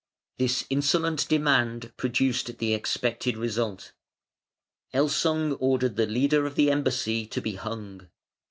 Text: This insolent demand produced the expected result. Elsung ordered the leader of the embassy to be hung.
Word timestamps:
This 0.39 0.65
insolent 0.71 1.29
demand 1.29 1.93
produced 1.95 2.57
the 2.57 2.73
expected 2.73 3.37
result. 3.37 3.91
Elsung 4.95 5.55
ordered 5.59 5.95
the 5.95 6.07
leader 6.07 6.47
of 6.47 6.55
the 6.55 6.71
embassy 6.71 7.27
to 7.27 7.39
be 7.39 7.53
hung. 7.53 8.07